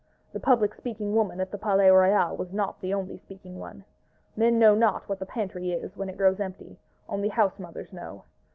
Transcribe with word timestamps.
The 0.33 0.39
public 0.39 0.73
speaking 0.73 1.13
woman 1.13 1.39
at 1.39 1.51
the 1.51 1.59
Palais 1.59 1.91
Royal 1.91 2.35
was 2.35 2.51
not 2.51 2.81
the 2.81 2.91
only 2.91 3.19
speaking 3.19 3.59
one:—Men 3.59 4.57
know 4.57 4.73
not 4.73 5.07
what 5.07 5.19
the 5.19 5.27
pantry 5.27 5.71
is, 5.73 5.95
when 5.95 6.09
it 6.09 6.17
grows 6.17 6.39
empty, 6.39 6.79
only 7.07 7.29
house 7.29 7.59
mothers 7.59 7.93
know. 7.93 8.23